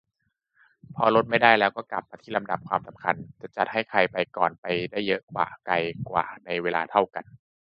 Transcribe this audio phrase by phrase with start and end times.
[0.95, 5.75] พอลดไม่ได้แล้ว ก็กลับมาที่ลำดับความสำคัญ จะจัดให้ใครไปก่อน-ไปได้เยอะกว่า-ไกล
[6.09, 7.25] กว่าในเวลาเท่ากัน